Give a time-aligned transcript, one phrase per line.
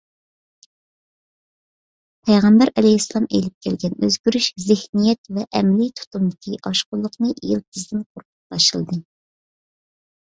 [2.29, 9.03] پەيغەمبەر ئەلەيھىسسالام ئېلىپ كەلگەن ئۆزگىرىش زېھنىيەت ۋە ئەمەلىي تۇتۇمدىكى ئاشقۇنلۇقنى يىلتىزىدىن قۇرۇتۇپ تاشلىدى.